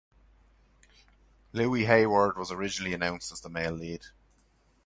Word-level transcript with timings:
Louis 1.53 1.85
Hayward 1.85 2.35
was 2.35 2.51
originally 2.51 2.95
announced 2.95 3.31
as 3.31 3.41
the 3.41 3.49
male 3.49 3.73
lead. 3.73 4.03